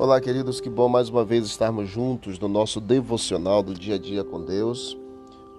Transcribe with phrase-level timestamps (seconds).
[0.00, 3.98] Olá, queridos, que bom mais uma vez estarmos juntos no nosso devocional do dia a
[3.98, 4.96] dia com Deus.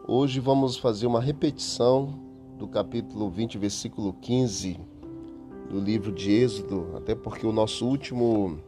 [0.07, 2.17] Hoje vamos fazer uma repetição
[2.57, 4.79] do capítulo 20, versículo 15
[5.69, 8.59] do livro de Êxodo, até porque o nosso último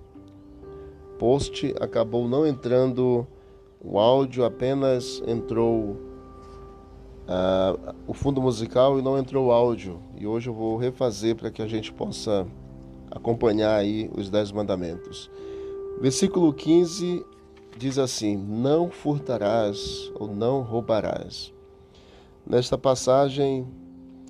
[1.18, 3.26] post acabou não entrando
[3.80, 5.96] o áudio, apenas entrou
[7.30, 10.02] uh, o fundo musical e não entrou o áudio.
[10.20, 12.46] E hoje eu vou refazer para que a gente possa
[13.10, 15.32] acompanhar aí os dez mandamentos.
[16.00, 17.26] Versículo 15
[17.78, 21.54] diz assim: Não furtarás ou não roubarás.
[22.46, 23.68] Nesta passagem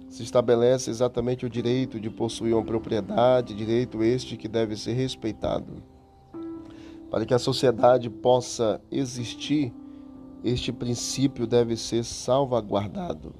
[0.09, 5.81] se estabelece exatamente o direito de possuir uma propriedade, direito este que deve ser respeitado.
[7.09, 9.73] Para que a sociedade possa existir,
[10.43, 13.33] este princípio deve ser salvaguardado.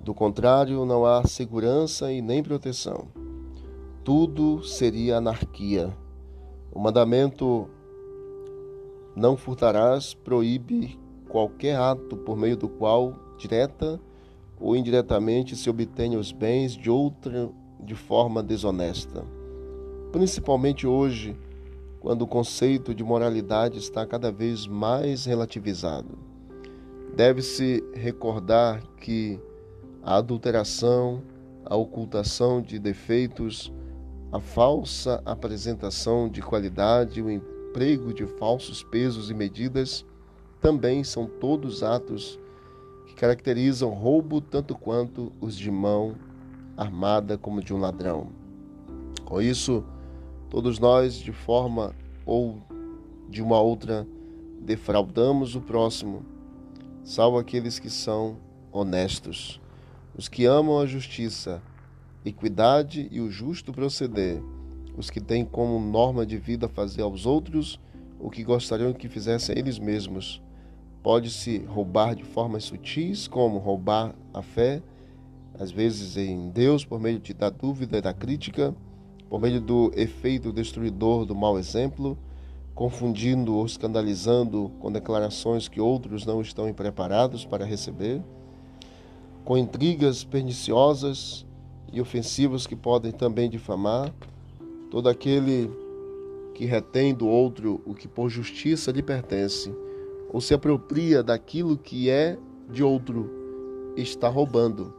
[0.00, 3.08] Do contrário, não há segurança e nem proteção.
[4.02, 5.94] Tudo seria anarquia
[6.72, 7.68] o mandamento
[9.14, 14.00] não furtarás proíbe qualquer ato por meio do qual, direta
[14.58, 17.50] ou indiretamente, se obtenha os bens de outra
[17.80, 19.24] de forma desonesta.
[20.12, 21.36] Principalmente hoje,
[22.00, 26.18] quando o conceito de moralidade está cada vez mais relativizado.
[27.14, 29.38] Deve-se recordar que
[30.02, 31.22] a adulteração,
[31.64, 33.72] a ocultação de defeitos,
[34.32, 40.06] a falsa apresentação de qualidade, o emprego de falsos pesos e medidas
[40.58, 42.40] também são todos atos
[43.06, 46.14] que caracterizam roubo tanto quanto os de mão
[46.78, 48.28] armada como de um ladrão.
[49.26, 49.84] Com isso,
[50.48, 51.94] todos nós, de forma
[52.24, 52.56] ou
[53.28, 54.06] de uma outra,
[54.62, 56.24] defraudamos o próximo,
[57.04, 58.38] salvo aqueles que são
[58.72, 59.60] honestos,
[60.16, 61.60] os que amam a justiça
[62.24, 64.42] equidade e o justo proceder,
[64.96, 67.80] os que têm como norma de vida fazer aos outros
[68.22, 70.40] o que gostariam que fizessem eles mesmos.
[71.02, 74.80] Pode-se roubar de formas sutis, como roubar a fé,
[75.58, 78.74] às vezes em Deus, por meio da dúvida e da crítica,
[79.28, 82.16] por meio do efeito destruidor do mau exemplo,
[82.74, 88.22] confundindo ou escandalizando com declarações que outros não estão preparados para receber,
[89.44, 91.44] com intrigas perniciosas
[91.92, 94.12] e ofensivos que podem também difamar,
[94.90, 95.70] todo aquele
[96.54, 99.74] que retém do outro o que por justiça lhe pertence,
[100.30, 102.38] ou se apropria daquilo que é
[102.70, 103.30] de outro,
[103.96, 104.94] está roubando.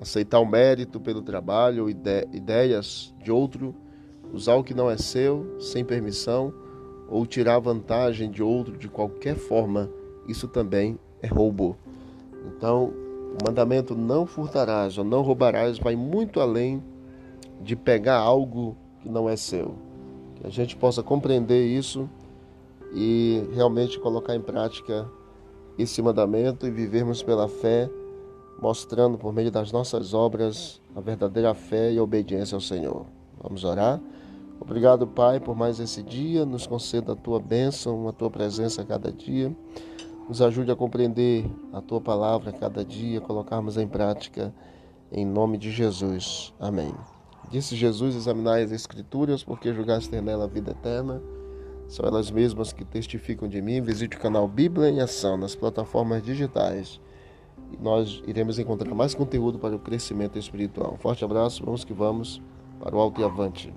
[0.00, 3.74] Aceitar o mérito pelo trabalho ou ide ideias de outro,
[4.32, 6.52] usar o que não é seu, sem permissão,
[7.08, 9.90] ou tirar vantagem de outro de qualquer forma,
[10.26, 11.76] isso também é roubo.
[12.46, 12.92] Então,
[13.40, 16.82] o mandamento não furtarás ou não roubarás vai muito além
[17.60, 19.74] de pegar algo que não é seu.
[20.36, 22.08] Que a gente possa compreender isso
[22.94, 25.08] e realmente colocar em prática
[25.78, 27.88] esse mandamento e vivermos pela fé,
[28.60, 33.06] mostrando por meio das nossas obras a verdadeira fé e a obediência ao Senhor.
[33.42, 34.00] Vamos orar?
[34.60, 36.44] Obrigado, Pai, por mais esse dia.
[36.44, 39.54] Nos conceda a tua bênção, a tua presença a cada dia.
[40.32, 41.44] Nos ajude a compreender
[41.74, 44.50] a tua palavra a cada dia, colocarmos em prática
[45.12, 46.54] em nome de Jesus.
[46.58, 46.90] Amém.
[47.50, 51.20] Disse Jesus: Examinai as Escrituras, porque julgaste ter nela a vida eterna.
[51.86, 53.82] São elas mesmas que testificam de mim.
[53.82, 56.98] Visite o canal Bíblia em Ação nas plataformas digitais.
[57.70, 60.96] E nós iremos encontrar mais conteúdo para o crescimento espiritual.
[60.96, 62.40] Forte abraço, vamos que vamos,
[62.80, 63.70] para o alto e avante.